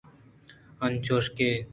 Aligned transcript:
انچوشکہ۔ 0.85 1.49